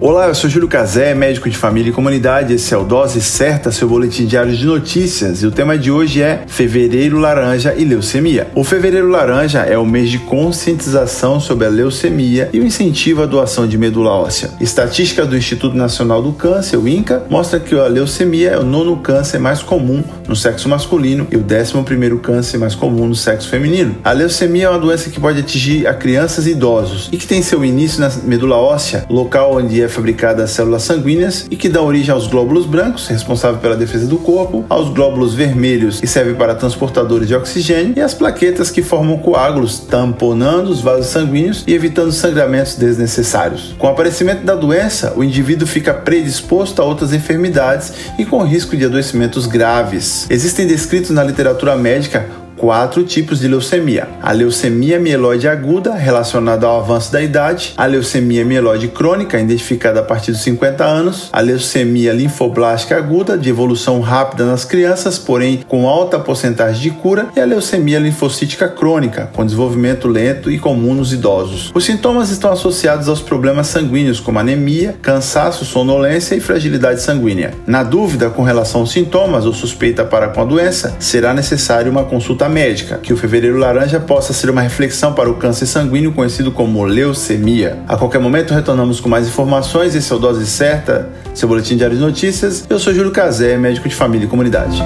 [0.00, 2.52] Olá, eu sou Júlio Cazé, médico de família e comunidade.
[2.52, 5.42] Esse é o Dose Certa, seu boletim diário de notícias.
[5.42, 8.48] E o tema de hoje é Fevereiro Laranja e Leucemia.
[8.56, 13.26] O Fevereiro Laranja é o mês de conscientização sobre a leucemia e o incentivo à
[13.26, 14.50] doação de medula óssea.
[14.60, 18.96] Estatística do Instituto Nacional do Câncer, o INCA, mostra que a leucemia é o nono
[18.96, 23.48] câncer mais comum no sexo masculino e o décimo primeiro câncer mais comum no sexo
[23.48, 23.96] feminino.
[24.02, 27.40] A leucemia é uma doença que pode atingir a crianças e idosos e que tem
[27.40, 32.12] seu início na medula óssea, local onde é fabricadas células sanguíneas e que dá origem
[32.12, 37.28] aos glóbulos brancos, responsável pela defesa do corpo, aos glóbulos vermelhos, que servem para transportadores
[37.28, 42.76] de oxigênio, e as plaquetas que formam coágulos, tamponando os vasos sanguíneos e evitando sangramentos
[42.76, 43.74] desnecessários.
[43.78, 48.76] Com o aparecimento da doença, o indivíduo fica predisposto a outras enfermidades e com risco
[48.76, 50.26] de adoecimentos graves.
[50.28, 56.80] Existem descritos na literatura médica quatro tipos de leucemia: a leucemia mieloide aguda, relacionada ao
[56.80, 62.14] avanço da idade, a leucemia mieloide crônica, identificada a partir dos 50 anos, a leucemia
[62.14, 67.44] linfoblástica aguda, de evolução rápida nas crianças, porém com alta porcentagem de cura, e a
[67.44, 71.70] leucemia linfocítica crônica, com desenvolvimento lento e comum nos idosos.
[71.74, 77.52] Os sintomas estão associados aos problemas sanguíneos, como anemia, cansaço, sonolência e fragilidade sanguínea.
[77.66, 82.04] Na dúvida com relação aos sintomas ou suspeita para com a doença, será necessário uma
[82.04, 86.52] consulta médica, que o fevereiro laranja possa ser uma reflexão para o câncer sanguíneo conhecido
[86.52, 87.80] como leucemia.
[87.88, 89.96] A qualquer momento retornamos com mais informações.
[89.96, 92.64] Esse é o Dose Certa, seu boletim diário de notícias.
[92.70, 94.80] Eu sou Júlio Cazé, médico de família e comunidade.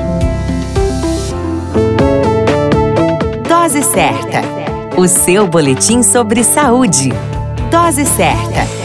[3.47, 4.41] Dose Certa,
[4.97, 7.13] o seu boletim sobre saúde.
[7.71, 8.78] Dose Certa.